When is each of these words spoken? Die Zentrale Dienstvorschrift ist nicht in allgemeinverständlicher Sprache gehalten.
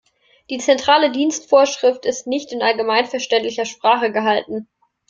Die 0.49 0.57
Zentrale 0.57 1.11
Dienstvorschrift 1.11 2.07
ist 2.07 2.25
nicht 2.25 2.51
in 2.51 2.63
allgemeinverständlicher 2.63 3.65
Sprache 3.65 4.11
gehalten. 4.11 4.67